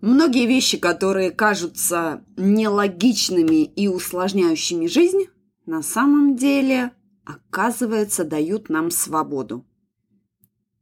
Многие 0.00 0.46
вещи, 0.46 0.78
которые 0.78 1.30
кажутся 1.30 2.24
нелогичными 2.36 3.64
и 3.64 3.88
усложняющими 3.88 4.86
жизнь, 4.86 5.26
на 5.66 5.82
самом 5.82 6.36
деле, 6.36 6.92
оказывается, 7.24 8.24
дают 8.24 8.68
нам 8.68 8.90
свободу. 8.90 9.66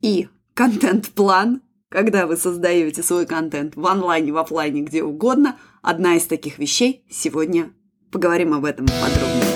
И 0.01 0.29
контент-план, 0.55 1.63
когда 1.89 2.27
вы 2.27 2.37
создаете 2.37 3.03
свой 3.03 3.27
контент 3.27 3.75
в 3.75 3.87
онлайне, 3.87 4.33
в 4.33 4.37
офлайне, 4.37 4.83
где 4.83 5.03
угодно, 5.03 5.57
одна 5.83 6.17
из 6.17 6.27
таких 6.27 6.59
вещей 6.59 7.07
сегодня 7.11 7.73
поговорим 8.13 8.53
об 8.53 8.65
этом 8.65 8.87
подробнее. 8.87 9.56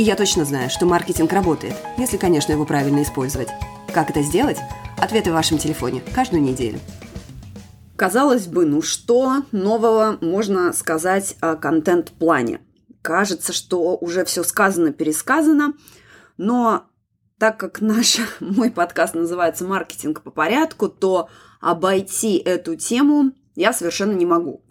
и 0.00 0.02
я 0.02 0.16
точно 0.16 0.46
знаю, 0.46 0.70
что 0.70 0.86
маркетинг 0.86 1.30
работает, 1.30 1.74
если, 1.98 2.16
конечно, 2.16 2.52
его 2.52 2.64
правильно 2.64 3.02
использовать. 3.02 3.48
Как 3.92 4.08
это 4.08 4.22
сделать? 4.22 4.56
Ответы 4.96 5.30
в 5.30 5.34
вашем 5.34 5.58
телефоне 5.58 6.02
каждую 6.14 6.42
неделю. 6.42 6.80
Казалось 7.96 8.46
бы, 8.46 8.64
ну 8.64 8.80
что 8.80 9.42
нового 9.52 10.16
можно 10.22 10.72
сказать 10.72 11.36
о 11.42 11.54
контент-плане? 11.54 12.62
Кажется, 13.02 13.52
что 13.52 13.98
уже 13.98 14.24
все 14.24 14.42
сказано, 14.42 14.90
пересказано, 14.90 15.74
но 16.38 16.84
так 17.38 17.58
как 17.58 17.82
наш 17.82 18.20
мой 18.40 18.70
подкаст 18.70 19.14
называется 19.14 19.66
«Маркетинг 19.66 20.22
по 20.22 20.30
порядку», 20.30 20.88
то 20.88 21.28
обойти 21.60 22.38
эту 22.38 22.74
тему 22.74 23.32
я 23.54 23.74
совершенно 23.74 24.12
не 24.12 24.24
могу. 24.24 24.62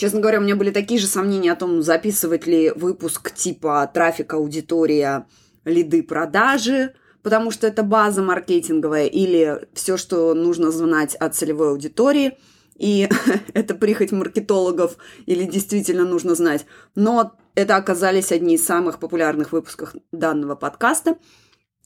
Честно 0.00 0.20
говоря, 0.20 0.38
у 0.38 0.42
меня 0.42 0.56
были 0.56 0.70
такие 0.70 0.98
же 0.98 1.06
сомнения 1.06 1.52
о 1.52 1.56
том, 1.56 1.82
записывать 1.82 2.46
ли 2.46 2.70
выпуск 2.70 3.34
типа 3.34 3.86
трафик, 3.92 4.32
аудитория, 4.32 5.26
лиды, 5.66 6.02
продажи, 6.02 6.94
потому 7.22 7.50
что 7.50 7.66
это 7.66 7.82
база 7.82 8.22
маркетинговая, 8.22 9.08
или 9.08 9.68
все, 9.74 9.98
что 9.98 10.32
нужно 10.32 10.70
знать 10.70 11.16
о 11.16 11.28
целевой 11.28 11.68
аудитории, 11.68 12.38
и 12.78 13.10
это 13.52 13.74
прихоть 13.74 14.10
маркетологов, 14.10 14.96
или 15.26 15.44
действительно 15.44 16.06
нужно 16.06 16.34
знать. 16.34 16.64
Но 16.94 17.36
это 17.54 17.76
оказались 17.76 18.32
одни 18.32 18.54
из 18.54 18.64
самых 18.64 19.00
популярных 19.00 19.52
выпусков 19.52 19.94
данного 20.12 20.54
подкаста. 20.54 21.18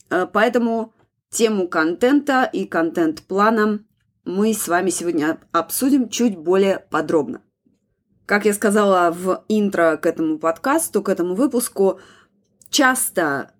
Э, 0.09 0.25
поэтому 0.25 0.93
тему 1.31 1.67
контента 1.67 2.45
и 2.45 2.63
контент-плана 2.63 3.83
мы 4.23 4.53
с 4.53 4.69
вами 4.69 4.89
сегодня 4.89 5.37
обсудим 5.51 6.07
чуть 6.07 6.37
более 6.37 6.79
подробно. 6.89 7.41
Как 8.25 8.45
я 8.45 8.53
сказала 8.53 9.11
в 9.11 9.43
интро 9.47 9.97
к 9.97 10.05
этому 10.07 10.39
подкасту, 10.39 11.03
к 11.03 11.09
этому 11.09 11.35
выпуску, 11.35 11.99
часто 12.69 13.51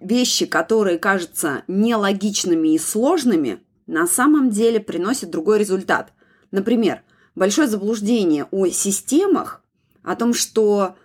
вещи, 0.00 0.46
которые 0.46 0.98
кажутся 0.98 1.62
нелогичными 1.68 2.74
и 2.74 2.78
сложными, 2.78 3.62
на 3.86 4.06
самом 4.06 4.50
деле 4.50 4.80
приносят 4.80 5.30
другой 5.30 5.58
результат. 5.58 6.12
Например, 6.50 7.02
большое 7.34 7.68
заблуждение 7.68 8.46
о 8.50 8.66
системах, 8.68 9.62
о 10.02 10.16
том, 10.16 10.32
что 10.32 10.96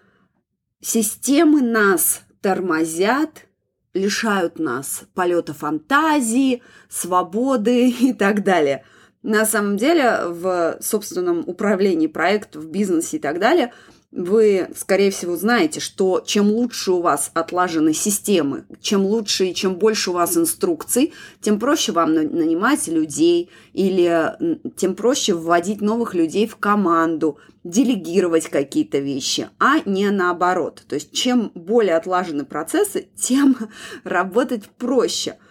системы 0.80 1.62
нас 1.62 2.22
тормозят, 2.42 3.48
лишают 3.94 4.60
нас 4.60 5.04
полета 5.14 5.54
фантазии, 5.54 6.64
свободы 6.88 7.90
и 8.00 8.14
так 8.14 8.44
далее– 8.44 8.86
на 9.24 9.46
самом 9.46 9.78
деле 9.78 10.22
в 10.26 10.78
собственном 10.82 11.44
управлении 11.46 12.08
проектов, 12.08 12.64
в 12.64 12.70
бизнесе 12.70 13.18
и 13.18 13.20
так 13.20 13.40
далее, 13.40 13.72
вы, 14.12 14.68
скорее 14.76 15.10
всего, 15.10 15.38
знаете, 15.38 15.80
что 15.80 16.22
чем 16.26 16.48
лучше 16.48 16.92
у 16.92 17.02
вас 17.02 17.32
отлажены 17.34 17.94
системы, 17.94 18.66
чем 18.82 19.06
лучше 19.06 19.46
и 19.46 19.56
чем 19.56 19.76
больше 19.76 20.10
у 20.10 20.14
вас 20.14 20.36
инструкций, 20.36 21.14
тем 21.40 21.60
проще 21.60 21.94
вам 21.94 22.14
нанимать 22.14 22.90
людей 22.90 23.50
или 23.72 24.36
тем 24.76 24.96
проще 24.96 25.34
вводить 25.34 25.80
новых 25.80 26.14
людей 26.14 26.46
в 26.46 26.58
команду, 26.58 27.38
делегировать 27.64 28.50
какие-то 28.50 28.98
вещи, 28.98 29.48
а 29.60 29.80
не 29.86 30.10
наоборот. 30.10 30.84
То 30.90 30.96
есть 30.96 31.14
чем 31.14 31.52
более 31.56 31.96
отлажены 31.96 32.44
процессы, 32.44 33.08
тем 33.16 33.56
работать 34.04 34.66
проще– 34.78 35.38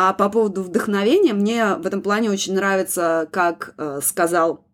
а 0.00 0.12
по 0.12 0.28
поводу 0.28 0.62
вдохновения, 0.62 1.34
мне 1.34 1.74
в 1.74 1.84
этом 1.84 2.02
плане 2.02 2.30
очень 2.30 2.54
нравится, 2.54 3.28
как 3.32 3.74
э, 3.78 3.98
сказал 4.00 4.64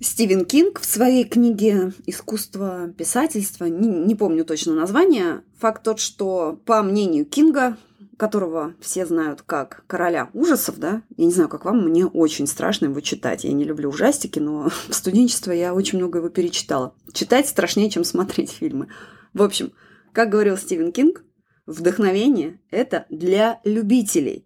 Стивен 0.00 0.44
Кинг 0.44 0.80
в 0.80 0.84
своей 0.84 1.22
книге 1.22 1.92
«Искусство 2.04 2.88
писательства», 2.88 3.66
не, 3.66 3.86
не 3.86 4.16
помню 4.16 4.44
точно 4.44 4.74
название, 4.74 5.44
факт 5.56 5.84
тот, 5.84 6.00
что, 6.00 6.60
по 6.66 6.82
мнению 6.82 7.26
Кинга, 7.26 7.76
которого 8.16 8.74
все 8.80 9.06
знают 9.06 9.42
как 9.42 9.84
короля 9.86 10.30
ужасов, 10.34 10.80
да, 10.80 11.02
я 11.16 11.26
не 11.26 11.32
знаю, 11.32 11.48
как 11.48 11.64
вам, 11.64 11.88
мне 11.88 12.04
очень 12.04 12.48
страшно 12.48 12.86
его 12.86 13.00
читать. 13.00 13.44
Я 13.44 13.52
не 13.52 13.62
люблю 13.62 13.90
ужастики, 13.90 14.40
но 14.40 14.68
в 14.88 14.92
студенчестве 14.92 15.60
я 15.60 15.74
очень 15.74 15.98
много 15.98 16.18
его 16.18 16.28
перечитала. 16.28 16.92
Читать 17.12 17.46
страшнее, 17.46 17.88
чем 17.88 18.02
смотреть 18.02 18.50
фильмы. 18.50 18.88
В 19.32 19.44
общем, 19.44 19.70
как 20.12 20.28
говорил 20.28 20.56
Стивен 20.56 20.90
Кинг, 20.90 21.22
Вдохновение– 21.70 22.58
это 22.72 23.06
для 23.10 23.60
любителей. 23.62 24.44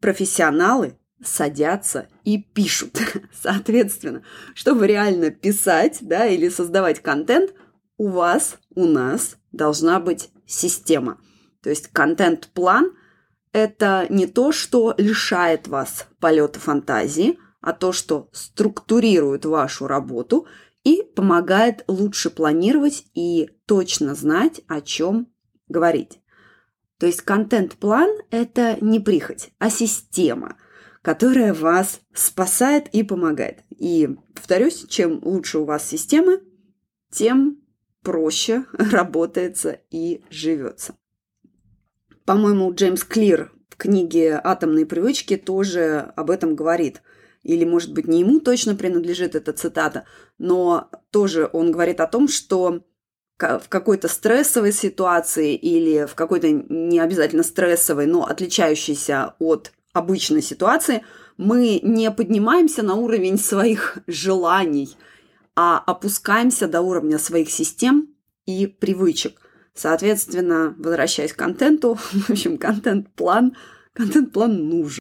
Профессионалы 0.00 0.98
садятся 1.22 2.08
и 2.24 2.42
пишут. 2.42 2.98
Соответственно, 3.32 4.24
чтобы 4.56 4.88
реально 4.88 5.30
писать 5.30 5.98
да, 6.00 6.26
или 6.26 6.48
создавать 6.48 6.98
контент, 6.98 7.54
у 7.98 8.08
вас, 8.08 8.58
у 8.74 8.84
нас 8.84 9.36
должна 9.52 10.00
быть 10.00 10.30
система. 10.44 11.20
То 11.62 11.70
есть 11.70 11.86
контент-план– 11.86 12.94
это 13.52 14.06
не 14.10 14.26
то, 14.26 14.50
что 14.50 14.92
лишает 14.98 15.68
вас 15.68 16.08
полета 16.18 16.58
фантазии, 16.58 17.38
а 17.60 17.72
то, 17.72 17.92
что 17.92 18.28
структурирует 18.32 19.44
вашу 19.44 19.86
работу 19.86 20.48
и 20.82 21.04
помогает 21.14 21.84
лучше 21.86 22.28
планировать 22.28 23.04
и 23.14 23.50
точно 23.66 24.16
знать, 24.16 24.62
о 24.66 24.80
чем 24.80 25.28
говорить. 25.68 26.20
То 27.00 27.06
есть 27.06 27.22
контент-план– 27.22 28.10
это 28.30 28.76
не 28.82 29.00
прихоть, 29.00 29.52
а 29.58 29.70
система, 29.70 30.58
которая 31.00 31.54
вас 31.54 32.02
спасает 32.12 32.88
и 32.92 33.02
помогает. 33.02 33.64
И, 33.70 34.10
повторюсь, 34.34 34.84
чем 34.86 35.18
лучше 35.24 35.60
у 35.60 35.64
вас 35.64 35.88
системы, 35.88 36.42
тем 37.10 37.62
проще 38.02 38.66
работается 38.72 39.80
и 39.90 40.22
живется. 40.28 40.94
По-моему, 42.26 42.74
Джеймс 42.74 43.02
Клир 43.02 43.50
в 43.70 43.76
книге 43.76 44.38
«Атомные 44.44 44.84
привычки» 44.84 45.38
тоже 45.38 46.12
об 46.16 46.30
этом 46.30 46.54
говорит. 46.54 47.00
Или, 47.42 47.64
может 47.64 47.94
быть, 47.94 48.08
не 48.08 48.20
ему 48.20 48.40
точно 48.40 48.74
принадлежит 48.74 49.34
эта 49.34 49.54
цитата, 49.54 50.04
но 50.36 50.90
тоже 51.10 51.48
он 51.50 51.72
говорит 51.72 51.98
о 52.00 52.06
том, 52.06 52.28
что 52.28 52.84
в 53.40 53.68
какой-то 53.68 54.08
стрессовой 54.08 54.72
ситуации 54.72 55.54
или 55.54 56.06
в 56.06 56.14
какой-то 56.14 56.50
не 56.50 56.98
обязательно 57.00 57.42
стрессовой, 57.42 58.06
но 58.06 58.24
отличающейся 58.24 59.34
от 59.38 59.72
обычной 59.92 60.42
ситуации, 60.42 61.02
мы 61.36 61.80
не 61.82 62.10
поднимаемся 62.10 62.82
на 62.82 62.94
уровень 62.94 63.38
своих 63.38 63.98
желаний, 64.06 64.96
а 65.56 65.78
опускаемся 65.78 66.68
до 66.68 66.80
уровня 66.82 67.18
своих 67.18 67.50
систем 67.50 68.08
и 68.46 68.66
привычек. 68.66 69.40
Соответственно, 69.74 70.74
возвращаясь 70.78 71.32
к 71.32 71.38
контенту, 71.38 71.94
в 72.12 72.30
общем, 72.30 72.58
контент-план, 72.58 73.56
контент-план 73.94 74.68
нужен. 74.68 75.00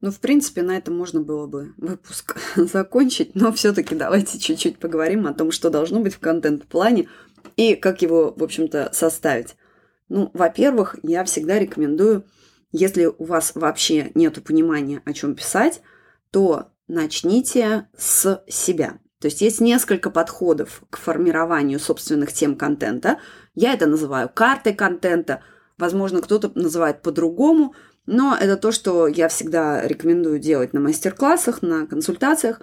Ну, 0.00 0.10
в 0.10 0.20
принципе, 0.20 0.62
на 0.62 0.76
этом 0.76 0.96
можно 0.96 1.20
было 1.20 1.46
бы 1.46 1.72
выпуск 1.78 2.36
закончить, 2.56 3.34
но 3.34 3.52
все-таки 3.52 3.94
давайте 3.94 4.38
чуть-чуть 4.38 4.78
поговорим 4.78 5.26
о 5.26 5.32
том, 5.32 5.50
что 5.50 5.70
должно 5.70 6.00
быть 6.00 6.14
в 6.14 6.18
контент-плане, 6.18 7.08
и 7.56 7.74
как 7.74 8.02
его, 8.02 8.32
в 8.36 8.42
общем-то, 8.42 8.90
составить? 8.92 9.56
Ну, 10.08 10.30
во-первых, 10.34 10.96
я 11.02 11.24
всегда 11.24 11.58
рекомендую, 11.58 12.24
если 12.72 13.06
у 13.06 13.24
вас 13.24 13.52
вообще 13.54 14.10
нет 14.14 14.42
понимания, 14.44 15.02
о 15.04 15.12
чем 15.12 15.34
писать, 15.34 15.82
то 16.30 16.68
начните 16.88 17.88
с 17.96 18.42
себя. 18.48 18.98
То 19.20 19.26
есть 19.26 19.40
есть 19.40 19.60
несколько 19.60 20.10
подходов 20.10 20.82
к 20.90 20.98
формированию 20.98 21.78
собственных 21.80 22.32
тем 22.32 22.56
контента. 22.56 23.18
Я 23.54 23.72
это 23.72 23.86
называю 23.86 24.28
картой 24.28 24.74
контента. 24.74 25.42
Возможно, 25.78 26.20
кто-то 26.20 26.52
называет 26.54 27.00
по-другому, 27.00 27.74
но 28.06 28.36
это 28.38 28.56
то, 28.56 28.70
что 28.70 29.06
я 29.06 29.28
всегда 29.28 29.86
рекомендую 29.86 30.38
делать 30.38 30.74
на 30.74 30.80
мастер-классах, 30.80 31.62
на 31.62 31.86
консультациях. 31.86 32.60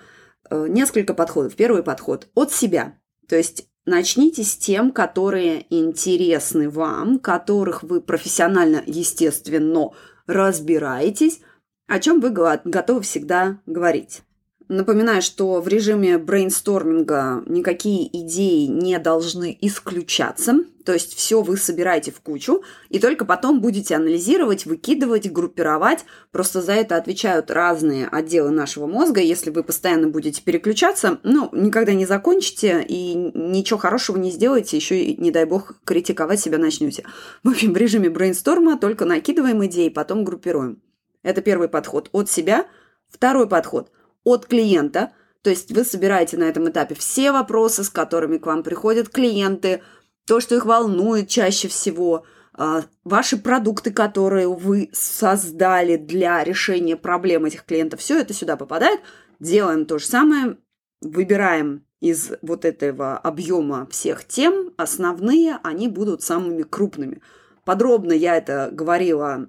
Э, 0.52 0.68
несколько 0.68 1.14
подходов. 1.14 1.56
Первый 1.56 1.82
подход 1.82 2.28
от 2.36 2.52
себя. 2.52 3.00
То 3.28 3.36
есть 3.36 3.71
начните 3.92 4.44
с 4.44 4.56
тем, 4.56 4.92
которые 4.92 5.66
интересны 5.70 6.70
вам, 6.70 7.20
которых 7.20 7.84
вы 7.84 8.02
профессионально, 8.02 8.82
естественно, 8.88 9.92
разбираетесь, 10.26 11.42
о 11.88 12.00
чем 12.00 12.22
вы 12.22 12.30
готовы 12.30 13.02
всегда 13.02 13.60
говорить. 13.66 14.24
Напоминаю, 14.72 15.22
что 15.22 15.60
в 15.60 15.68
режиме 15.68 16.18
брейнсторминга 16.18 17.44
никакие 17.46 18.08
идеи 18.22 18.68
не 18.68 18.98
должны 19.00 19.58
исключаться. 19.60 20.60
То 20.86 20.94
есть 20.94 21.14
все 21.14 21.42
вы 21.42 21.58
собираете 21.58 22.12
в 22.12 22.22
кучу, 22.22 22.64
и 22.88 22.98
только 22.98 23.26
потом 23.26 23.60
будете 23.60 23.98
анализировать, 23.98 24.66
выкидывать, 24.66 25.30
группировать. 25.30 26.06
Просто 26.32 26.62
за 26.62 26.72
это 26.72 26.96
отвечают 26.96 27.52
разные 27.52 28.08
отделы 28.08 28.52
нашего 28.52 28.88
мозга. 28.88 29.20
Если 29.20 29.50
вы 29.50 29.62
постоянно 29.62 30.08
будете 30.08 30.42
переключаться, 30.42 31.20
ну, 31.24 31.50
никогда 31.52 31.94
не 31.94 32.06
закончите 32.06 32.82
и 32.88 33.14
ничего 33.14 33.78
хорошего 33.78 34.16
не 34.16 34.32
сделаете, 34.32 34.78
еще 34.78 35.04
и, 35.04 35.22
не 35.22 35.32
дай 35.32 35.44
бог, 35.44 35.74
критиковать 35.84 36.40
себя 36.40 36.58
начнете. 36.58 37.04
В 37.44 37.50
общем, 37.50 37.74
в 37.74 37.78
режиме 37.78 38.10
брейнсторма 38.10 38.78
только 38.78 39.04
накидываем 39.04 39.66
идеи, 39.66 39.90
потом 39.90 40.24
группируем. 40.24 40.82
Это 41.24 41.42
первый 41.42 41.68
подход 41.68 42.08
от 42.14 42.30
себя. 42.30 42.68
Второй 43.10 43.50
подход– 43.50 43.92
от 44.24 44.46
клиента. 44.46 45.14
То 45.42 45.50
есть 45.50 45.72
вы 45.72 45.84
собираете 45.84 46.38
на 46.38 46.44
этом 46.44 46.70
этапе 46.70 46.96
все 46.96 47.32
вопросы, 47.32 47.84
с 47.84 47.90
которыми 47.90 48.38
к 48.38 48.46
вам 48.46 48.64
приходят 48.64 49.10
клиенты, 49.10 49.82
то, 50.28 50.40
что 50.40 50.56
их 50.56 50.66
волнует 50.66 51.28
чаще 51.30 51.68
всего, 51.68 52.26
а, 52.54 52.84
ваши 53.04 53.38
продукты, 53.38 53.92
которые 53.92 54.48
вы 54.48 54.90
создали 54.94 55.98
для 55.98 56.44
решения 56.44 56.96
проблем 56.96 57.46
этих 57.46 57.66
клиентов, 57.66 58.02
все 58.02 58.20
это 58.20 58.34
сюда 58.34 58.56
попадает. 58.58 59.00
Делаем 59.40 59.86
то 59.86 59.98
же 59.98 60.06
самое, 60.06 60.58
выбираем 61.02 61.86
из 62.02 62.32
вот 62.42 62.66
этого 62.66 63.18
объема 63.18 63.88
всех 63.90 64.26
тем, 64.26 64.74
основные, 64.78 65.60
они 65.64 65.88
будут 65.88 66.24
самыми 66.24 66.64
крупными. 66.64 67.22
Подробно 67.64 68.12
я 68.12 68.38
это 68.38 68.70
говорила, 68.72 69.48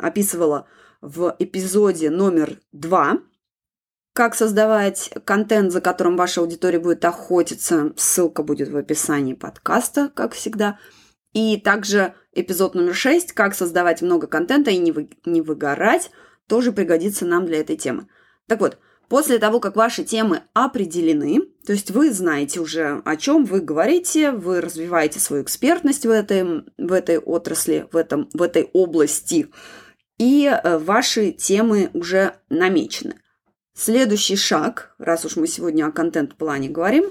описывала 0.00 0.66
в 1.00 1.34
эпизоде 1.38 2.10
номер 2.10 2.58
два 2.72 3.20
как 4.20 4.34
создавать 4.34 5.10
контент, 5.24 5.72
за 5.72 5.80
которым 5.80 6.18
ваша 6.18 6.42
аудитория 6.42 6.78
будет 6.78 7.02
охотиться. 7.06 7.94
Ссылка 7.96 8.42
будет 8.42 8.68
в 8.68 8.76
описании 8.76 9.32
подкаста, 9.32 10.12
как 10.14 10.34
всегда. 10.34 10.78
И 11.32 11.56
также 11.56 12.12
эпизод 12.34 12.74
номер 12.74 12.94
6 12.94 13.32
«Как 13.32 13.54
создавать 13.54 14.02
много 14.02 14.26
контента 14.26 14.70
и 14.70 14.76
не, 14.76 14.92
вы, 14.92 15.08
не 15.24 15.40
выгорать» 15.40 16.10
тоже 16.48 16.70
пригодится 16.70 17.24
нам 17.24 17.46
для 17.46 17.60
этой 17.60 17.78
темы. 17.78 18.08
Так 18.46 18.60
вот, 18.60 18.76
после 19.08 19.38
того, 19.38 19.58
как 19.58 19.74
ваши 19.74 20.04
темы 20.04 20.42
определены, 20.52 21.40
то 21.64 21.72
есть 21.72 21.90
вы 21.90 22.12
знаете 22.12 22.60
уже, 22.60 23.00
о 23.06 23.16
чем 23.16 23.46
вы 23.46 23.62
говорите, 23.62 24.32
вы 24.32 24.60
развиваете 24.60 25.18
свою 25.18 25.44
экспертность 25.44 26.04
в 26.04 26.10
этой, 26.10 26.66
в 26.76 26.92
этой 26.92 27.16
отрасли, 27.16 27.88
в, 27.90 27.96
этом, 27.96 28.28
в 28.34 28.42
этой 28.42 28.68
области, 28.74 29.48
и 30.18 30.44
э, 30.44 30.76
ваши 30.76 31.32
темы 31.32 31.88
уже 31.94 32.34
намечены– 32.50 33.14
Следующий 33.82 34.36
шаг, 34.36 34.94
раз 34.98 35.24
уж 35.24 35.36
мы 35.36 35.46
сегодня 35.46 35.86
о 35.86 35.90
контент-плане 35.90 36.68
говорим, 36.68 37.06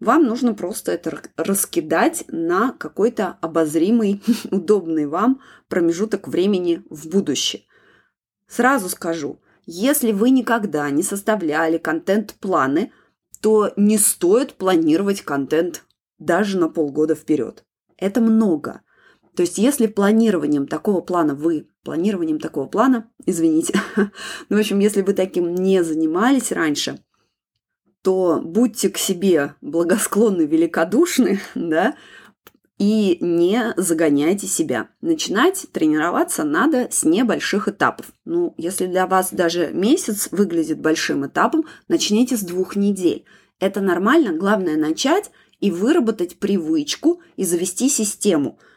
вам 0.00 0.24
нужно 0.24 0.52
просто 0.52 0.92
это 0.92 1.18
раскидать 1.38 2.24
на 2.28 2.72
какой-то 2.72 3.38
обозримый, 3.40 4.22
удобный 4.50 5.06
вам 5.06 5.40
промежуток 5.68 6.28
времени 6.28 6.82
в 6.90 7.08
будущее. 7.08 7.62
Сразу 8.46 8.90
скажу, 8.90 9.40
если 9.64 10.12
вы 10.12 10.28
никогда 10.28 10.90
не 10.90 11.02
составляли 11.02 11.78
контент-планы, 11.78 12.92
то 13.40 13.72
не 13.76 13.96
стоит 13.96 14.52
планировать 14.52 15.22
контент 15.22 15.86
даже 16.18 16.58
на 16.58 16.68
полгода 16.68 17.14
вперед. 17.14 17.64
Это 17.96 18.20
много. 18.20 18.82
То 19.40 19.44
есть, 19.44 19.56
если 19.56 19.86
планированием 19.86 20.66
такого 20.66 21.00
плана 21.00 21.34
вы, 21.34 21.66
планированием 21.82 22.38
такого 22.38 22.66
плана, 22.66 23.08
извините, 23.24 23.72
ну, 23.96 24.56
в 24.58 24.60
общем, 24.60 24.80
если 24.80 25.00
вы 25.00 25.14
таким 25.14 25.54
не 25.54 25.82
занимались 25.82 26.52
раньше, 26.52 27.02
то 28.02 28.38
будьте 28.44 28.90
к 28.90 28.98
себе 28.98 29.54
благосклонны, 29.62 30.42
великодушны, 30.42 31.40
да, 31.54 31.94
и 32.76 33.16
не 33.22 33.72
загоняйте 33.78 34.46
себя. 34.46 34.90
Начинать 35.00 35.68
тренироваться 35.72 36.44
надо 36.44 36.88
с 36.90 37.04
небольших 37.04 37.66
этапов. 37.66 38.12
Ну, 38.26 38.52
если 38.58 38.88
для 38.88 39.06
вас 39.06 39.32
даже 39.32 39.70
месяц 39.72 40.28
выглядит 40.32 40.80
большим 40.80 41.26
этапом, 41.26 41.64
начните 41.88 42.36
с 42.36 42.42
двух 42.42 42.76
недель. 42.76 43.24
Это 43.58 43.80
нормально, 43.80 44.36
главное 44.36 44.76
начать 44.76 45.30
и 45.60 45.70
выработать 45.70 46.38
привычку 46.38 47.22
и 47.36 47.44
завести 47.44 47.88
систему– 47.88 48.58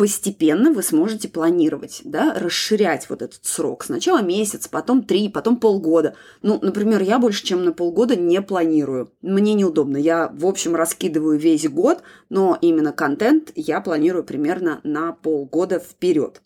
постепенно 0.00 0.72
вы 0.72 0.82
сможете 0.82 1.28
планировать, 1.28 2.00
да, 2.04 2.32
расширять 2.32 3.10
вот 3.10 3.20
этот 3.20 3.44
срок. 3.44 3.84
Сначала 3.84 4.22
месяц, 4.22 4.66
потом 4.66 5.02
три, 5.04 5.28
потом 5.28 5.58
полгода. 5.58 6.14
Ну, 6.40 6.58
например, 6.62 7.02
я 7.02 7.18
больше, 7.18 7.44
чем 7.44 7.66
на 7.66 7.72
полгода 7.72 8.16
не 8.16 8.40
планирую. 8.40 9.12
Мне 9.20 9.52
неудобно. 9.52 9.98
Я, 9.98 10.32
в 10.32 10.46
общем, 10.46 10.74
раскидываю 10.74 11.38
весь 11.38 11.68
год, 11.68 12.02
но 12.30 12.56
именно 12.62 12.94
контент 12.94 13.52
я 13.54 13.82
планирую 13.82 14.24
примерно 14.24 14.80
на 14.84 15.12
полгода 15.12 15.78
вперед. 15.78 16.40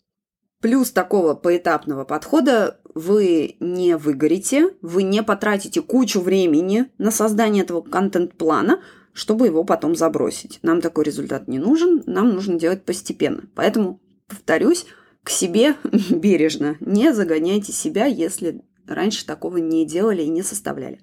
Плюс 0.59 0.91
такого 0.91 1.33
поэтапного 1.33 2.03
подхода 2.03 2.81
вы 2.93 3.55
не 3.61 3.95
выгорите, 3.95 4.71
вы 4.81 5.03
не 5.03 5.23
потратите 5.23 5.81
кучу 5.81 6.19
времени 6.19 6.87
на 6.97 7.09
создание 7.09 7.63
этого 7.63 7.79
контент-плана, 7.79 8.81
чтобы 9.15 9.47
его 9.47 9.63
потом 9.63 9.95
забросить. 9.95 10.59
Нам 10.61 10.81
такой 10.81 11.05
результат 11.05 11.47
не 11.47 11.57
нужен, 11.57 12.03
нам 12.05 12.31
нужно 12.31 12.59
делать 12.59 12.83
постепенно. 12.83 13.45
Поэтому, 13.55 14.01
повторюсь, 14.27 14.85
к 15.23 15.29
себе 15.29 15.77
бережно. 16.09 16.75
Не 16.81 17.13
загоняйте 17.13 17.71
себя, 17.71 18.05
если 18.07 18.61
раньше 18.85 19.25
такого 19.25 19.57
не 19.57 19.85
делали 19.85 20.21
и 20.21 20.27
не 20.27 20.43
составляли. 20.43 20.99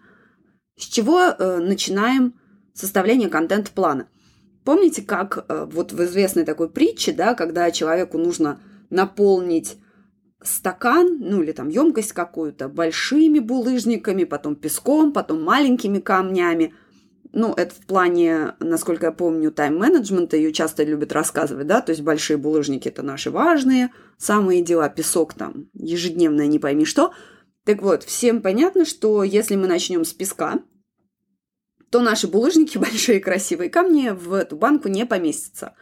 С 0.77 0.85
чего 0.85 1.21
э, 1.21 1.59
начинаем 1.59 2.35
составление 2.75 3.31
контент-плана? 3.31 4.09
Помните, 4.63 5.01
как 5.01 5.47
э, 5.49 5.67
вот 5.73 5.93
в 5.93 6.05
известной 6.05 6.45
такой 6.45 6.69
притче, 6.69 7.13
да, 7.13 7.33
когда 7.33 7.71
человеку 7.71 8.19
нужно 8.19 8.61
наполнить 8.91 9.79
стакан, 10.43 11.17
ну 11.19 11.43
или 11.43 11.53
там 11.53 11.71
емкость 11.71 12.13
какую-то, 12.13 12.69
большими 12.69 13.39
булыжниками, 13.39 14.25
потом 14.25 14.55
песком, 14.55 15.15
потом 15.15 15.43
маленькими 15.43 15.99
камнями– 15.99 16.75
ну, 17.33 17.55
это 17.55 17.75
в 17.75 17.87
плане, 17.87 18.55
насколько 18.61 19.07
я 19.07 19.13
помню, 19.13 19.51
тайм-менеджмента, 19.51 20.37
ее 20.37 20.53
часто 20.53 20.85
любят 20.85 21.13
рассказывать, 21.13 21.67
да, 21.67 21.81
то 21.81 21.91
есть 21.91 22.03
большие 22.03 22.37
булыжники– 22.37 22.89
это 22.89 23.03
наши 23.03 23.31
важные 23.31 23.91
самые 24.19 24.63
дела, 24.63 24.89
песок 24.89 25.35
там, 25.35 25.69
ежедневное 25.75 26.47
не 26.47 26.59
пойми 26.59 26.85
что. 26.85 27.13
Так 27.65 27.83
вот, 27.83 28.03
всем 28.03 28.43
понятно, 28.43 28.85
что 28.85 29.25
если 29.25 29.57
мы 29.57 29.67
начнем 29.67 30.05
с 30.05 30.13
песка, 30.13 30.61
то 31.91 32.01
наши 32.01 32.29
булыжники, 32.29 32.79
большие 32.79 33.21
красивые 33.21 33.71
камни, 33.71 34.11
в 34.11 34.33
эту 34.33 34.57
банку 34.57 34.89
не 34.89 35.07
поместятся. 35.07 35.75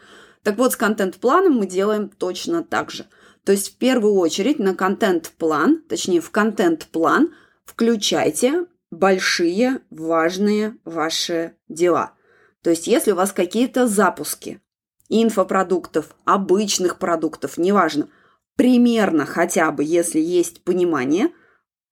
Так 0.42 0.56
вот, 0.56 0.72
с 0.72 0.76
контент-планом 0.76 1.54
мы 1.54 1.66
делаем 1.66 2.08
точно 2.08 2.62
так 2.62 2.90
же. 2.90 3.06
То 3.44 3.52
есть, 3.52 3.74
в 3.74 3.78
первую 3.78 4.14
очередь, 4.14 4.58
на 4.58 4.74
контент-план, 4.74 5.82
точнее, 5.88 6.20
в 6.20 6.30
контент-план 6.30 7.34
включайте 7.64 8.66
большие, 8.90 9.80
важные 9.90 10.76
ваши 10.84 11.54
дела. 11.68 12.14
То 12.62 12.70
есть, 12.70 12.86
если 12.86 13.12
у 13.12 13.16
вас 13.16 13.32
какие-то 13.32 13.86
запуски 13.86 14.60
инфопродуктов, 15.08 16.14
обычных 16.24 16.98
продуктов, 16.98 17.58
неважно, 17.58 18.08
примерно 18.56 19.26
хотя 19.26 19.70
бы, 19.70 19.82
если 19.84 20.20
есть 20.20 20.62
понимание, 20.62 21.30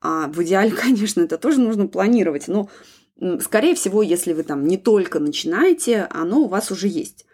а 0.01 0.29
в 0.29 0.43
идеале, 0.43 0.71
конечно, 0.83 1.23
это 1.23 1.39
тоже 1.39 1.61
нужно 1.61 1.87
планировать, 1.87 2.49
но, 2.49 2.69
скорее 3.41 3.75
всего, 3.75 4.03
если 4.03 4.33
вы 4.33 4.43
там 4.43 4.67
не 4.67 4.77
только 4.77 5.19
начинаете, 5.21 6.07
оно 6.11 6.41
у 6.41 6.49
вас 6.49 6.71
уже 6.71 6.89
есть 6.89 7.25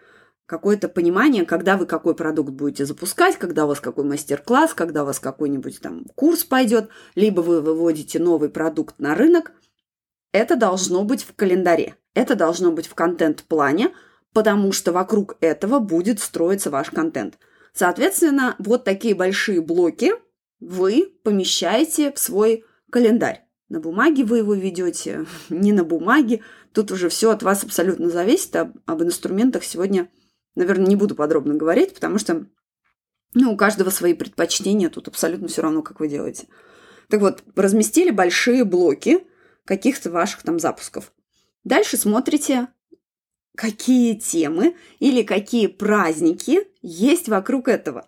какое-то 0.45 0.89
понимание, 0.89 1.45
когда 1.45 1.77
вы 1.77 1.85
какой 1.85 2.15
продукт 2.15 2.51
будете 2.51 2.85
запускать, 2.85 3.37
когда 3.37 3.65
у 3.65 3.67
вас 3.67 3.79
какой 3.79 4.03
мастер-класс, 4.05 4.73
когда 4.73 5.03
у 5.03 5.05
вас 5.05 5.19
какой-нибудь 5.19 5.79
там 5.81 6.05
курс 6.15 6.43
пойдет, 6.43 6.89
либо 7.15 7.41
вы 7.41 7.61
выводите 7.61 8.19
новый 8.19 8.49
продукт 8.49 8.99
на 8.99 9.15
рынок. 9.15 9.51
Это 10.31 10.55
должно 10.55 11.03
быть 11.03 11.23
в 11.23 11.33
календаре, 11.35 11.95
это 12.13 12.35
должно 12.35 12.71
быть 12.71 12.87
в 12.87 12.95
контент-плане, 12.95 13.91
потому 14.33 14.71
что 14.71 14.91
вокруг 14.91 15.37
этого 15.39 15.79
будет 15.79 16.19
строиться 16.19 16.69
ваш 16.69 16.91
контент. 16.91 17.37
Соответственно, 17.73 18.55
вот 18.59 18.83
такие 18.83 19.15
большие 19.15 19.61
блоки 19.61 20.13
вы 20.59 21.13
помещаете 21.23 22.11
в 22.11 22.19
свой 22.19 22.65
календарь. 22.91 23.45
На 23.69 23.79
бумаге 23.79 24.23
вы 24.23 24.39
его 24.39 24.53
ведете, 24.53 25.25
не 25.49 25.73
на 25.73 25.83
бумаге. 25.83 26.41
Тут 26.73 26.91
уже 26.91 27.09
все 27.09 27.31
от 27.31 27.41
вас 27.41 27.63
абсолютно 27.63 28.09
зависит. 28.09 28.55
Об, 28.55 28.77
об 28.85 29.01
инструментах 29.01 29.63
сегодня 29.63 30.09
Наверное, 30.55 30.87
не 30.87 30.95
буду 30.95 31.15
подробно 31.15 31.53
говорить, 31.53 31.93
потому 31.93 32.17
что 32.17 32.47
ну, 33.33 33.51
у 33.51 33.57
каждого 33.57 33.89
свои 33.89 34.13
предпочтения, 34.13 34.89
тут 34.89 35.09
абсолютно 35.09 35.47
все 35.47 35.61
равно, 35.61 35.81
как 35.81 35.99
вы 35.99 36.07
делаете. 36.07 36.47
Так 37.09 37.19
вот, 37.19 37.43
разместили 37.55 38.09
большие 38.09 38.63
блоки 38.63 39.27
каких-то 39.65 40.09
ваших 40.09 40.43
там 40.43 40.59
запусков. 40.59 41.11
Дальше 41.65 41.97
смотрите, 41.97 42.69
какие 43.55 44.15
темы 44.15 44.75
или 44.99 45.23
какие 45.23 45.67
праздники 45.67 46.67
есть 46.81 47.27
вокруг 47.27 47.67
этого. 47.67 48.07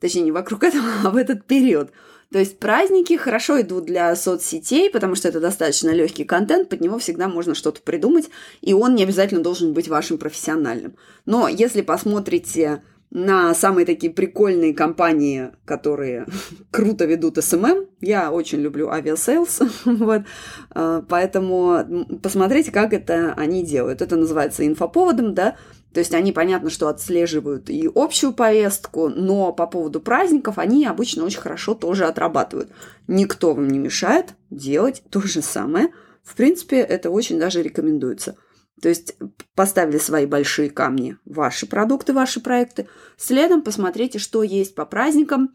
Точнее, 0.00 0.22
не 0.22 0.32
вокруг 0.32 0.64
этого, 0.64 0.86
а 1.04 1.10
в 1.10 1.16
этот 1.16 1.46
период. 1.46 1.92
То 2.34 2.40
есть 2.40 2.58
праздники 2.58 3.16
хорошо 3.16 3.60
идут 3.60 3.84
для 3.84 4.16
соцсетей, 4.16 4.90
потому 4.90 5.14
что 5.14 5.28
это 5.28 5.38
достаточно 5.38 5.90
легкий 5.90 6.24
контент, 6.24 6.68
под 6.68 6.80
него 6.80 6.98
всегда 6.98 7.28
можно 7.28 7.54
что-то 7.54 7.80
придумать, 7.80 8.28
и 8.60 8.74
он 8.74 8.96
не 8.96 9.04
обязательно 9.04 9.40
должен 9.40 9.72
быть 9.72 9.86
вашим 9.86 10.18
профессиональным. 10.18 10.96
Но 11.26 11.46
если 11.46 11.80
посмотрите 11.80 12.82
на 13.12 13.54
самые 13.54 13.86
такие 13.86 14.12
прикольные 14.12 14.74
компании, 14.74 15.52
которые 15.64 16.26
круто 16.72 17.04
ведут 17.04 17.36
СММ. 17.36 17.86
Я 18.00 18.32
очень 18.32 18.58
люблю 18.60 18.88
Aviasales, 18.88 19.60
вот, 19.84 20.22
а, 20.70 21.04
поэтому 21.08 22.08
посмотрите, 22.20 22.72
как 22.72 22.92
это 22.92 23.32
они 23.36 23.62
делают. 23.62 24.02
Это 24.02 24.16
называется 24.16 24.66
инфоповодом, 24.66 25.34
да, 25.34 25.56
то 25.94 26.00
есть 26.00 26.12
они, 26.12 26.32
понятно, 26.32 26.70
что 26.70 26.88
отслеживают 26.88 27.70
и 27.70 27.88
общую 27.94 28.32
повестку, 28.32 29.08
но 29.08 29.52
по 29.52 29.68
поводу 29.68 30.00
праздников 30.00 30.58
они 30.58 30.86
обычно 30.86 31.24
очень 31.24 31.38
хорошо 31.38 31.74
тоже 31.74 32.06
отрабатывают. 32.06 32.72
Никто 33.06 33.54
вам 33.54 33.68
не 33.68 33.78
мешает 33.78 34.34
делать 34.50 35.04
то 35.10 35.20
же 35.20 35.40
самое. 35.40 35.90
В 36.24 36.34
принципе, 36.34 36.78
это 36.78 37.10
очень 37.10 37.38
даже 37.38 37.62
рекомендуется. 37.62 38.36
То 38.82 38.88
есть 38.88 39.16
поставили 39.54 39.98
свои 39.98 40.26
большие 40.26 40.68
камни, 40.68 41.16
ваши 41.24 41.64
продукты, 41.64 42.12
ваши 42.12 42.40
проекты. 42.40 42.88
Следом 43.16 43.62
посмотрите, 43.62 44.18
что 44.18 44.42
есть 44.42 44.74
по 44.74 44.84
праздникам. 44.86 45.54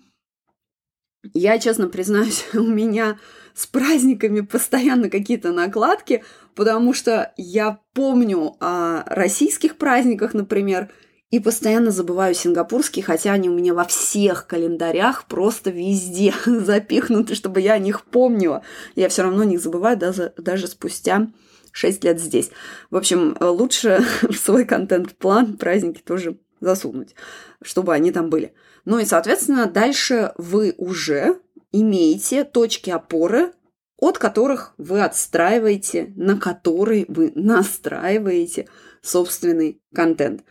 Я, 1.34 1.60
честно 1.60 1.88
признаюсь, 1.88 2.46
у 2.54 2.62
меня 2.62 3.20
с 3.54 3.68
праздниками 3.68 4.42
постоянно 4.42 5.10
какие-то 5.10 5.52
накладки, 5.52 6.24
потому 6.56 6.94
что 6.94 7.34
я 7.38 7.80
помню 7.94 8.56
о 8.60 9.04
российских 9.06 9.78
праздниках, 9.78 10.34
например, 10.34 10.90
и 11.30 11.40
постоянно 11.40 11.92
забываю 11.92 12.34
сингапурские, 12.34 13.04
хотя 13.04 13.34
они 13.34 13.50
у 13.50 13.54
меня 13.54 13.74
во 13.74 13.86
всех 13.86 14.48
календарях 14.48 15.26
просто 15.26 15.70
везде 15.70 16.34
запихнуты, 16.46 17.36
чтобы 17.36 17.62
я 17.62 17.74
о 17.74 17.80
них 17.80 18.06
помнила. 18.06 18.64
Я 18.96 19.10
все 19.10 19.24
равно 19.24 19.42
о 19.42 19.46
них 19.46 19.62
забываю 19.62 19.98
даже, 19.98 20.34
даже 20.38 20.68
спустя 20.68 21.28
6 21.72 22.04
лет 22.04 22.20
здесь. 22.20 22.50
В 22.90 22.96
общем, 22.96 23.38
лучше 23.40 24.04
в 24.22 24.36
свой 24.36 24.66
контент-план 24.66 25.58
праздники 25.58 26.02
тоже 26.02 26.38
засунуть, 26.62 27.16
чтобы 27.62 27.94
они 27.94 28.12
там 28.12 28.30
были. 28.30 28.54
Ну 28.86 29.00
и, 29.00 29.06
соответственно, 29.06 29.66
дальше 29.66 30.34
вы 30.38 30.74
уже 30.78 31.40
имеете 31.72 32.44
точки 32.44 32.90
опоры, 32.90 33.54
от 33.98 34.18
которых 34.18 34.74
вы 34.78 35.04
отстраиваете, 35.04 36.14
на 36.16 36.40
которые 36.40 37.06
вы 37.08 37.32
настраиваете 37.36 38.68
собственный 39.02 39.82
контент. 39.94 40.44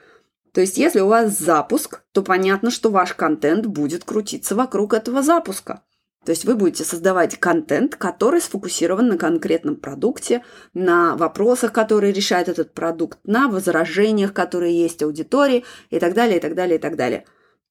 То 0.53 0.61
есть, 0.61 0.77
если 0.77 1.01
у 1.01 1.09
вас 1.09 1.39
запуск, 1.39 2.03
то 2.13 2.23
понятно, 2.23 2.71
что 2.71 2.91
ваш 2.91 3.15
контент 3.15 3.67
будет 3.67 4.05
крутиться 4.05 4.55
вокруг 4.55 4.95
этого 4.95 5.23
запуска. 5.23 5.83
То 6.29 6.33
есть 6.33 6.45
вы 6.45 6.57
будете 6.57 6.85
создавать 6.85 7.41
контент, 7.41 7.97
который 7.97 8.43
сфокусирован 8.43 9.09
на 9.09 9.17
конкретном 9.17 9.77
продукте, 9.77 10.45
на 10.75 11.17
вопросах, 11.17 11.73
которые 11.73 12.13
решает 12.13 12.51
этот 12.51 12.75
продукт, 12.75 13.19
на 13.25 13.49
возражениях, 13.49 14.35
которые 14.35 14.79
есть 14.79 15.03
аудитории 15.03 15.65
и 15.89 15.99
так 15.99 16.13
далее, 16.13 16.37
и 16.37 16.41
так 16.41 16.55
далее, 16.55 16.77
и 16.77 16.79
так 16.79 16.97
далее. 16.97 17.25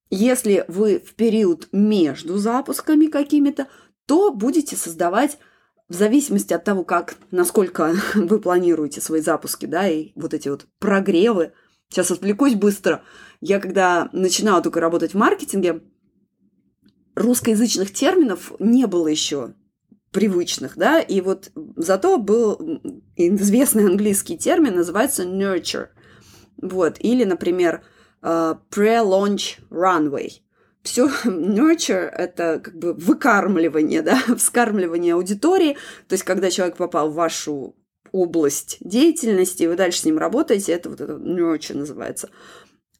Если 0.10 0.66
вы 0.68 0.98
в 0.98 1.14
период 1.14 1.68
между 1.72 2.38
запусками 2.40 3.06
какими-то, 3.06 3.68
то 4.08 4.32
будете 4.32 4.76
создавать 4.76 5.38
в 5.88 5.94
зависимости 5.94 6.52
от 6.52 6.64
того, 6.64 6.84
как, 6.84 7.14
насколько 7.30 7.94
вы 8.16 8.40
планируете 8.40 9.02
свои 9.02 9.22
запуски, 9.22 9.68
да, 9.68 9.88
и 9.88 10.14
вот 10.16 10.34
эти 10.34 10.50
вот 10.50 10.66
прогревы. 10.80 11.54
Сейчас 11.90 12.10
отвлекусь 12.10 12.56
быстро. 12.56 13.04
Я 13.40 13.60
когда 13.60 14.10
начинала 14.14 14.64
только 14.64 14.80
работать 14.80 15.14
в 15.14 15.18
маркетинге, 15.18 15.84
русскоязычных 17.18 17.92
терминов 17.92 18.54
не 18.60 18.86
было 18.86 19.08
еще 19.08 19.54
привычных, 20.12 20.78
да, 20.78 21.00
и 21.00 21.20
вот 21.22 21.52
зато 21.76 22.18
был 22.18 22.82
известный 23.16 23.86
английский 23.86 24.38
термин, 24.38 24.76
называется 24.76 25.24
nurture, 25.24 25.88
вот, 26.62 26.98
или, 27.00 27.24
например, 27.24 27.84
uh, 28.22 28.58
pre-launch 28.72 29.60
runway. 29.70 30.32
Все 30.84 31.08
nurture– 31.26 32.08
это 32.18 32.60
как 32.64 32.78
бы 32.78 32.94
выкармливание, 32.94 34.02
да, 34.02 34.20
вскармливание 34.38 35.16
аудитории, 35.16 35.74
то 36.08 36.14
есть 36.14 36.24
когда 36.24 36.50
человек 36.50 36.78
попал 36.78 37.10
в 37.10 37.16
вашу 37.16 37.76
область 38.12 38.78
деятельности, 38.80 39.64
и 39.64 39.68
вы 39.68 39.76
дальше 39.76 40.00
с 40.00 40.06
ним 40.06 40.18
работаете, 40.18 40.72
это 40.72 40.90
вот 40.90 41.02
это 41.02 41.14
nurture 41.14 41.76
называется. 41.78 42.30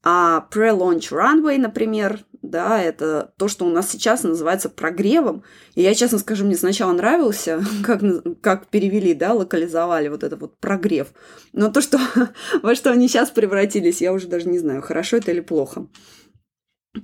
А 0.10 0.48
pre-launch 0.50 1.12
runway, 1.12 1.58
например, 1.58 2.24
да, 2.42 2.82
это 2.82 3.34
то, 3.38 3.50
что 3.50 3.66
у 3.66 3.70
нас 3.70 3.92
сейчас 3.92 4.24
называется 4.24 4.70
прогревом. 4.70 5.44
И 5.76 5.82
я, 5.82 5.94
честно 5.94 6.18
скажу, 6.18 6.46
мне 6.46 6.56
сначала 6.56 6.94
нравился, 6.94 7.62
как, 7.86 8.02
как 8.40 8.68
перевели, 8.68 9.14
да, 9.14 9.34
локализовали 9.34 10.08
вот 10.08 10.24
это 10.24 10.38
вот 10.38 10.58
прогрев. 10.60 11.10
Но 11.52 11.70
то, 11.70 11.82
что, 11.82 12.00
во 12.64 12.74
что 12.74 12.92
они 12.92 13.10
сейчас 13.10 13.32
превратились, 13.32 14.00
я 14.00 14.14
уже 14.14 14.30
даже 14.30 14.48
не 14.48 14.60
знаю, 14.60 14.82
хорошо 14.82 15.18
это 15.18 15.32
или 15.32 15.42
плохо. 15.42 15.88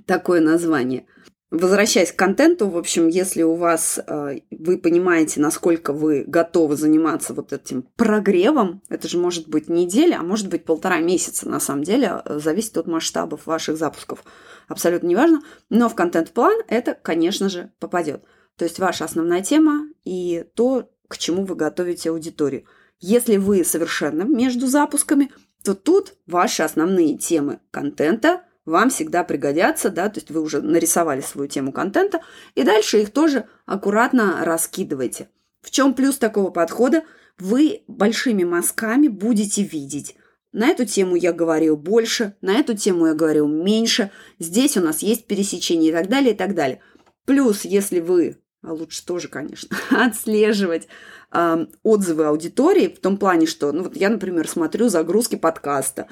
Такое 0.06 0.40
название. 0.40 1.06
Возвращаясь 1.54 2.10
к 2.10 2.16
контенту, 2.16 2.68
в 2.68 2.76
общем, 2.76 3.06
если 3.06 3.44
у 3.44 3.54
вас, 3.54 4.00
э, 4.04 4.40
вы 4.50 4.76
понимаете, 4.76 5.40
насколько 5.40 5.92
вы 5.92 6.24
готовы 6.26 6.74
заниматься 6.74 7.32
вот 7.32 7.52
этим 7.52 7.84
прогревом, 7.94 8.82
это 8.88 9.06
же 9.06 9.18
может 9.18 9.48
быть 9.48 9.68
неделя, 9.68 10.16
а 10.18 10.24
может 10.24 10.48
быть 10.48 10.64
полтора 10.64 10.98
месяца, 10.98 11.48
на 11.48 11.60
самом 11.60 11.84
деле, 11.84 12.22
э, 12.24 12.40
зависит 12.40 12.76
от 12.76 12.88
масштабов 12.88 13.46
ваших 13.46 13.76
запусков. 13.76 14.24
Абсолютно 14.66 15.06
неважно, 15.06 15.42
но 15.70 15.88
в 15.88 15.94
контент-план 15.94 16.62
это, 16.66 16.94
конечно 17.00 17.48
же, 17.48 17.70
попадет. 17.78 18.24
То 18.56 18.64
есть 18.64 18.80
ваша 18.80 19.04
основная 19.04 19.42
тема 19.42 19.86
и 20.02 20.44
то, 20.56 20.90
к 21.06 21.18
чему 21.18 21.44
вы 21.44 21.54
готовите 21.54 22.10
аудиторию. 22.10 22.64
Если 22.98 23.36
вы 23.36 23.64
совершенно 23.64 24.24
между 24.24 24.66
запусками, 24.66 25.30
то 25.62 25.74
тут 25.76 26.14
ваши 26.26 26.64
основные 26.64 27.16
темы 27.16 27.60
контента– 27.70 28.42
вам 28.64 28.90
всегда 28.90 29.24
пригодятся, 29.24 29.90
да, 29.90 30.08
то 30.08 30.18
есть 30.18 30.30
вы 30.30 30.40
уже 30.40 30.62
нарисовали 30.62 31.20
свою 31.20 31.48
тему 31.48 31.72
контента, 31.72 32.20
и 32.54 32.62
дальше 32.62 33.02
их 33.02 33.12
тоже 33.12 33.46
аккуратно 33.66 34.44
раскидывайте. 34.44 35.28
В 35.60 35.70
чем 35.70 35.94
плюс 35.94 36.18
такого 36.18 36.50
подхода? 36.50 37.02
Вы 37.38 37.82
большими 37.88 38.44
мазками 38.44 39.08
будете 39.08 39.62
видеть. 39.62 40.16
На 40.52 40.68
эту 40.68 40.84
тему 40.84 41.16
я 41.16 41.32
говорил 41.32 41.76
больше, 41.76 42.36
на 42.40 42.54
эту 42.54 42.76
тему 42.76 43.06
я 43.06 43.14
говорил 43.14 43.48
меньше, 43.48 44.12
здесь 44.38 44.76
у 44.76 44.80
нас 44.80 45.00
есть 45.00 45.26
пересечение 45.26 45.90
и 45.90 45.92
так 45.92 46.08
далее, 46.08 46.32
и 46.32 46.36
так 46.36 46.54
далее. 46.54 46.80
Плюс, 47.24 47.64
если 47.64 47.98
вы, 47.98 48.38
а 48.62 48.72
лучше 48.72 49.04
тоже, 49.04 49.28
конечно, 49.28 49.76
отслеживать 49.90 50.86
э, 51.32 51.66
отзывы 51.82 52.26
аудитории 52.26 52.86
в 52.86 53.00
том 53.00 53.16
плане, 53.16 53.46
что, 53.46 53.72
ну 53.72 53.82
вот 53.82 53.96
я, 53.96 54.08
например, 54.10 54.46
смотрю 54.48 54.88
загрузки 54.88 55.34
подкаста, 55.34 56.06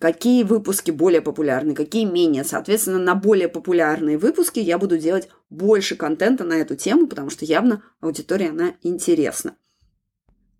какие 0.00 0.44
выпуски 0.44 0.90
более 0.90 1.20
популярны, 1.20 1.74
какие 1.74 2.06
менее. 2.06 2.42
Соответственно, 2.42 2.98
на 2.98 3.14
более 3.14 3.48
популярные 3.48 4.18
выпуски 4.18 4.58
я 4.58 4.78
буду 4.78 4.98
делать 4.98 5.28
больше 5.50 5.94
контента 5.94 6.42
на 6.42 6.54
эту 6.54 6.74
тему, 6.74 7.06
потому 7.06 7.30
что 7.30 7.44
явно 7.44 7.84
аудитория, 8.00 8.48
она 8.48 8.72
интересна. 8.82 9.56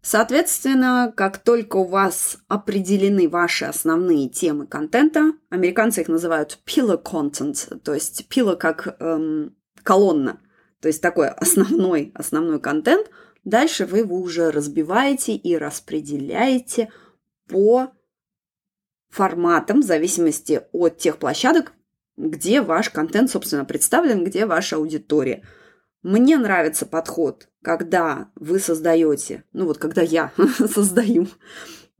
Соответственно, 0.02 1.12
как 1.16 1.38
только 1.38 1.76
у 1.76 1.84
вас 1.84 2.38
определены 2.48 3.28
ваши 3.28 3.64
основные 3.64 4.28
темы 4.28 4.66
контента, 4.66 5.32
американцы 5.48 6.02
их 6.02 6.08
называют 6.08 6.58
pillar 6.66 7.02
content, 7.02 7.78
то 7.80 7.94
есть 7.94 8.26
pillar 8.30 8.56
как 8.56 8.96
эм, 9.00 9.56
колонна, 9.82 10.40
то 10.80 10.88
есть 10.88 11.02
такой 11.02 11.28
основной, 11.28 12.12
основной 12.14 12.60
контент, 12.60 13.10
дальше 13.44 13.84
вы 13.86 13.98
его 13.98 14.18
уже 14.18 14.50
разбиваете 14.50 15.34
и 15.34 15.56
распределяете 15.56 16.90
по 17.46 17.92
форматом 19.10 19.82
в 19.82 19.84
зависимости 19.84 20.62
от 20.72 20.98
тех 20.98 21.18
площадок, 21.18 21.72
где 22.16 22.62
ваш 22.62 22.90
контент, 22.90 23.30
собственно, 23.30 23.64
представлен, 23.64 24.24
где 24.24 24.46
ваша 24.46 24.76
аудитория. 24.76 25.44
Мне 26.02 26.38
нравится 26.38 26.86
подход, 26.86 27.48
когда 27.62 28.30
вы 28.36 28.58
создаете, 28.58 29.44
ну 29.52 29.66
вот 29.66 29.78
когда 29.78 30.00
я 30.00 30.32
создаю 30.72 31.28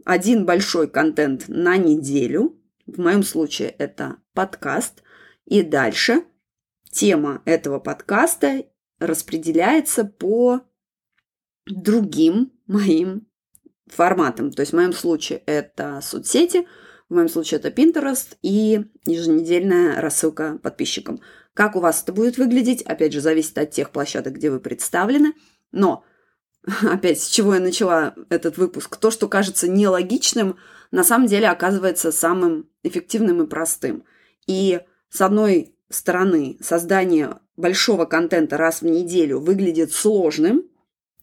один 0.04 0.46
большой 0.46 0.88
контент 0.88 1.48
на 1.48 1.76
неделю, 1.76 2.58
в 2.86 2.98
моем 2.98 3.22
случае 3.22 3.70
это 3.70 4.16
подкаст, 4.32 5.02
и 5.44 5.62
дальше 5.62 6.24
тема 6.90 7.42
этого 7.44 7.78
подкаста 7.78 8.64
распределяется 8.98 10.04
по 10.04 10.60
другим 11.66 12.52
моим 12.66 13.26
форматам. 13.86 14.50
То 14.52 14.60
есть 14.60 14.72
в 14.72 14.76
моем 14.76 14.92
случае 14.92 15.42
это 15.46 16.00
соцсети– 16.02 16.66
в 17.10 17.14
моем 17.14 17.28
случае 17.28 17.58
это 17.58 17.68
Pinterest 17.68 18.36
и 18.40 18.84
еженедельная 19.04 20.00
рассылка 20.00 20.58
подписчикам. 20.62 21.20
Как 21.54 21.74
у 21.74 21.80
вас 21.80 22.02
это 22.02 22.12
будет 22.12 22.38
выглядеть, 22.38 22.82
опять 22.82 23.12
же, 23.12 23.20
зависит 23.20 23.58
от 23.58 23.72
тех 23.72 23.90
площадок, 23.90 24.34
где 24.34 24.48
вы 24.48 24.60
представлены. 24.60 25.34
Но, 25.72 26.04
опять, 26.82 27.20
с 27.20 27.28
чего 27.28 27.54
я 27.54 27.60
начала 27.60 28.14
этот 28.28 28.56
выпуск, 28.56 28.96
то, 28.96 29.10
что 29.10 29.28
кажется 29.28 29.68
нелогичным, 29.68 30.56
на 30.92 31.02
самом 31.02 31.26
деле 31.26 31.48
оказывается 31.48 32.12
самым 32.12 32.70
эффективным 32.84 33.42
и 33.42 33.48
простым. 33.48 34.04
И 34.46 34.80
с 35.08 35.20
одной 35.20 35.74
стороны, 35.88 36.58
создание 36.60 37.38
большого 37.56 38.04
контента 38.04 38.56
раз 38.56 38.82
в 38.82 38.86
неделю 38.86 39.40
выглядит 39.40 39.92
сложным, 39.92 40.62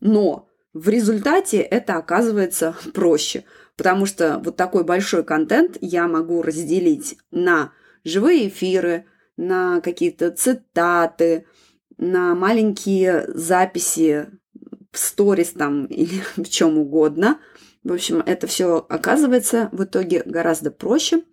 но 0.01 0.49
в 0.73 0.89
результате 0.89 1.59
это 1.59 1.95
оказывается 1.95 2.75
проще, 2.93 3.45
потому 3.77 4.05
что 4.05 4.41
вот 4.43 4.57
такой 4.57 4.83
большой 4.83 5.23
контент 5.23 5.77
я 5.79 6.07
могу 6.07 6.41
разделить 6.41 7.17
на 7.31 7.71
живые 8.03 8.49
эфиры, 8.49 9.05
на 9.37 9.79
какие-то 9.81 10.31
цитаты, 10.31 11.45
на 11.97 12.35
маленькие 12.35 13.25
записи 13.33 14.27
в 14.91 14.97
сторис 14.97 15.51
там 15.51 15.85
или 15.85 16.21
в 16.35 16.49
чем 16.49 16.77
угодно. 16.77 17.39
В 17.83 17.93
общем, 17.93 18.21
это 18.25 18.47
все 18.47 18.85
оказывается 18.89 19.69
в 19.71 19.83
итоге 19.83 20.23
гораздо 20.25 20.71
проще, 20.71 21.23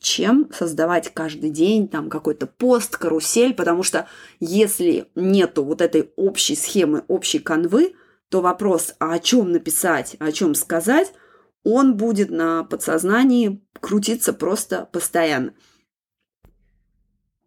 чем 0.00 0.50
создавать 0.52 1.12
каждый 1.12 1.50
день 1.50 1.88
там 1.88 2.08
какой-то 2.08 2.46
пост, 2.46 2.96
карусель, 2.96 3.54
потому 3.54 3.82
что 3.82 4.08
если 4.40 5.08
нету 5.14 5.64
вот 5.64 5.80
этой 5.80 6.10
общей 6.16 6.56
схемы, 6.56 7.04
общей 7.06 7.38
канвы, 7.38 7.94
то 8.28 8.40
вопрос, 8.40 8.94
а 8.98 9.12
о 9.12 9.18
чем 9.20 9.52
написать, 9.52 10.16
о 10.18 10.32
чем 10.32 10.54
сказать, 10.54 11.12
он 11.68 11.96
будет 11.96 12.30
на 12.30 12.62
подсознании 12.62 13.60
крутиться 13.80 14.32
просто 14.32 14.88
постоянно. 14.92 15.52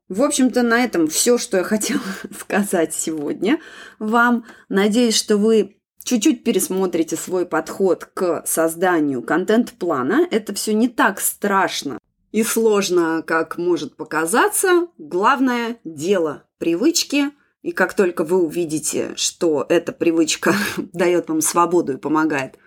В 0.10 0.24
общем-то, 0.24 0.62
на 0.62 0.84
этом 0.84 1.08
все, 1.08 1.38
что 1.38 1.58
я 1.58 1.64
хотела 1.64 2.02
сказать 2.38 2.94
сегодня 2.94 3.60
вам. 3.98 4.46
Надеюсь, 4.68 5.16
что 5.16 5.38
вы 5.38 5.78
чуть-чуть 6.04 6.44
пересмотрите 6.44 7.16
свой 7.16 7.46
подход 7.46 8.06
к 8.14 8.44
созданию 8.46 9.22
контент-плана. 9.22 10.28
Это 10.30 10.54
все 10.54 10.74
не 10.74 10.90
так 10.90 11.22
страшно 11.22 11.98
и 12.34 12.44
сложно, 12.44 13.24
как 13.26 13.58
может 13.58 13.96
показаться. 13.96 14.88
Главное– 14.98 15.78
дело 15.86 16.44
привычки. 16.58 17.32
И 17.62 17.72
как 17.72 17.94
только 17.94 18.26
вы 18.26 18.44
увидите, 18.44 19.14
что 19.16 19.66
эта 19.70 19.94
привычка 19.94 20.54
дает 20.78 21.30
вам 21.30 21.40
свободу 21.40 21.94
и 21.94 21.98
помогает 21.98 22.58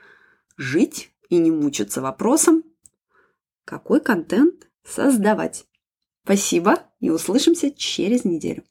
жить 0.56 1.12
и 1.32 1.38
не 1.38 1.50
мучиться 1.50 2.02
вопросом, 2.02 2.62
какой 3.64 4.02
контент 4.02 4.68
создавать. 4.84 5.66
Спасибо 6.24 6.90
и 7.00 7.08
услышимся 7.08 7.70
через 7.70 8.26
неделю. 8.26 8.64